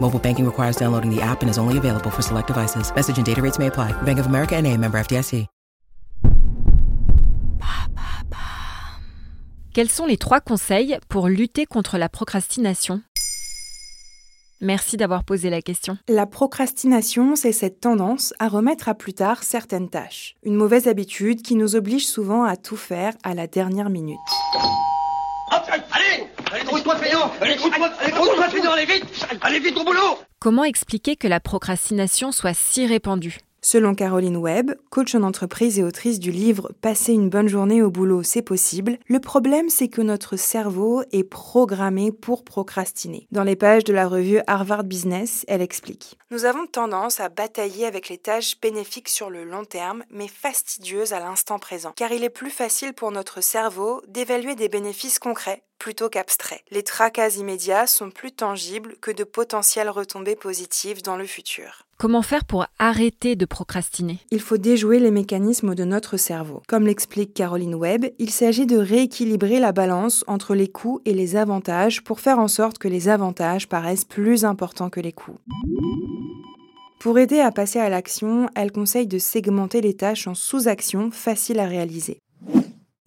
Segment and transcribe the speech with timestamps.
[0.00, 2.90] Mobile banking requires downloading the app and is only available for select devices.
[2.94, 3.92] Message and data rates may apply.
[4.02, 5.46] Bank of America and a member FDIC.
[9.78, 13.00] Quels sont les trois conseils pour lutter contre la procrastination?
[14.60, 15.98] Merci d'avoir posé la question.
[16.08, 20.34] La procrastination, c'est cette tendance à remettre à plus tard certaines tâches.
[20.42, 24.18] Une mauvaise habitude qui nous oblige souvent à tout faire à la dernière minute.
[27.40, 29.26] Allez Allez, trouve-toi feignant Allez, trouve-toi feignant, allez vite.
[29.40, 30.18] Allez vite au boulot.
[30.38, 33.38] Comment expliquer que la procrastination soit si répandue?
[33.60, 37.90] Selon Caroline Webb, coach en entreprise et autrice du livre Passer une bonne journée au
[37.90, 43.26] boulot, c'est possible, le problème c'est que notre cerveau est programmé pour procrastiner.
[43.32, 47.84] Dans les pages de la revue Harvard Business, elle explique Nous avons tendance à batailler
[47.84, 52.22] avec les tâches bénéfiques sur le long terme, mais fastidieuses à l'instant présent, car il
[52.22, 56.62] est plus facile pour notre cerveau d'évaluer des bénéfices concrets plutôt qu'abstraits.
[56.70, 61.84] Les tracas immédiats sont plus tangibles que de potentielles retombées positives dans le futur.
[61.98, 64.18] Comment faire pour arrêter de procrastiner?
[64.30, 66.62] Il faut déjouer les mécanismes de notre cerveau.
[66.68, 71.34] Comme l'explique Caroline Webb, il s'agit de rééquilibrer la balance entre les coûts et les
[71.34, 75.38] avantages pour faire en sorte que les avantages paraissent plus importants que les coûts.
[77.00, 81.60] Pour aider à passer à l'action, elle conseille de segmenter les tâches en sous-actions faciles
[81.60, 82.20] à réaliser.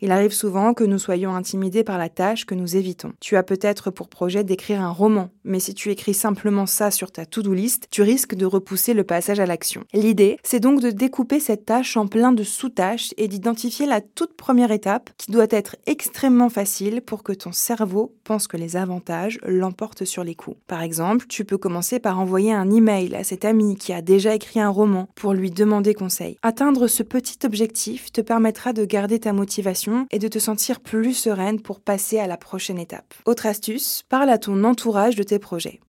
[0.03, 3.13] Il arrive souvent que nous soyons intimidés par la tâche que nous évitons.
[3.19, 7.11] Tu as peut-être pour projet d'écrire un roman, mais si tu écris simplement ça sur
[7.11, 9.83] ta to-do list, tu risques de repousser le passage à l'action.
[9.93, 14.33] L'idée, c'est donc de découper cette tâche en plein de sous-tâches et d'identifier la toute
[14.33, 19.39] première étape qui doit être extrêmement facile pour que ton cerveau pense que les avantages
[19.45, 20.57] l'emportent sur les coûts.
[20.65, 24.33] Par exemple, tu peux commencer par envoyer un email à cet ami qui a déjà
[24.33, 26.37] écrit un roman pour lui demander conseil.
[26.41, 31.13] Atteindre ce petit objectif te permettra de garder ta motivation et de te sentir plus
[31.13, 33.13] sereine pour passer à la prochaine étape.
[33.25, 35.79] Autre astuce, parle à ton entourage de tes projets.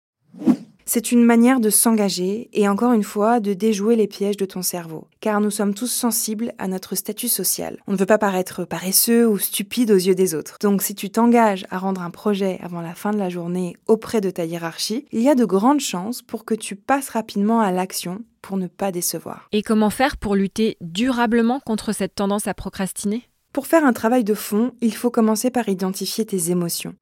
[0.85, 4.63] C'est une manière de s'engager et encore une fois de déjouer les pièges de ton
[4.63, 7.79] cerveau, car nous sommes tous sensibles à notre statut social.
[7.87, 10.59] On ne veut pas paraître paresseux ou stupide aux yeux des autres.
[10.61, 14.21] Donc si tu t'engages à rendre un projet avant la fin de la journée auprès
[14.21, 17.71] de ta hiérarchie, il y a de grandes chances pour que tu passes rapidement à
[17.71, 19.49] l'action pour ne pas décevoir.
[19.53, 23.23] Et comment faire pour lutter durablement contre cette tendance à procrastiner?
[23.53, 26.95] Pour faire un travail de fond, il faut commencer par identifier tes émotions.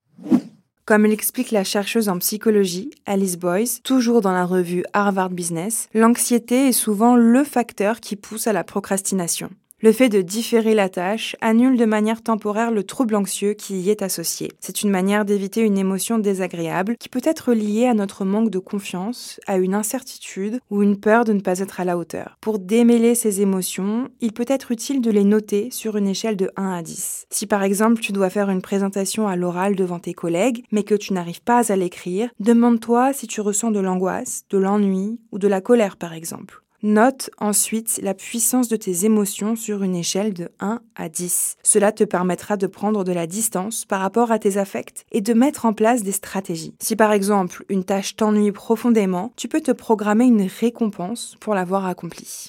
[0.85, 6.69] Comme l'explique la chercheuse en psychologie, Alice Boyce, toujours dans la revue Harvard Business, l'anxiété
[6.69, 9.51] est souvent le facteur qui pousse à la procrastination.
[9.83, 13.89] Le fait de différer la tâche annule de manière temporaire le trouble anxieux qui y
[13.89, 14.53] est associé.
[14.61, 18.59] C'est une manière d'éviter une émotion désagréable qui peut être liée à notre manque de
[18.59, 22.37] confiance, à une incertitude ou une peur de ne pas être à la hauteur.
[22.43, 26.51] Pour démêler ces émotions, il peut être utile de les noter sur une échelle de
[26.57, 27.25] 1 à 10.
[27.31, 30.95] Si par exemple tu dois faire une présentation à l'oral devant tes collègues, mais que
[30.95, 35.49] tu n'arrives pas à l'écrire, demande-toi si tu ressens de l'angoisse, de l'ennui ou de
[35.49, 36.63] la colère par exemple.
[36.83, 41.59] Note ensuite la puissance de tes émotions sur une échelle de 1 à 10.
[41.63, 45.35] Cela te permettra de prendre de la distance par rapport à tes affects et de
[45.35, 46.75] mettre en place des stratégies.
[46.81, 51.85] Si par exemple une tâche t'ennuie profondément, tu peux te programmer une récompense pour l'avoir
[51.85, 52.49] accomplie.